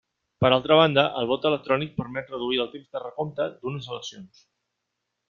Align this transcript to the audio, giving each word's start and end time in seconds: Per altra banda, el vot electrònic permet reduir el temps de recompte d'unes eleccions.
Per 0.43 0.49
altra 0.55 0.77
banda, 0.79 1.01
el 1.19 1.27
vot 1.31 1.45
electrònic 1.49 1.93
permet 1.99 2.31
reduir 2.37 2.63
el 2.65 2.71
temps 2.73 2.89
de 2.97 3.03
recompte 3.05 3.47
d'unes 3.61 3.91
eleccions. 3.93 4.41